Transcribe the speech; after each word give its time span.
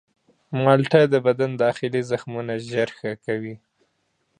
مالټه 0.63 1.01
د 1.13 1.15
بدن 1.27 1.51
داخلي 1.63 2.01
زخمونه 2.11 2.53
ژر 2.69 2.89
ښه 2.97 3.11
کوي. 3.25 3.55